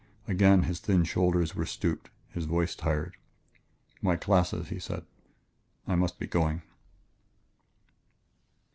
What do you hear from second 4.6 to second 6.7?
he said. "I must be going...."